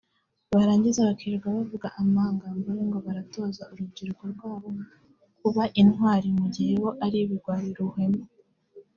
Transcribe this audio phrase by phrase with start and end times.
[0.55, 4.69] Barangiza bakirirwa bavuga amangambure ngo baratoza urubyiruko rwabo
[5.39, 8.23] kuba intwari mu gihe bo ari ibigwari ruhenu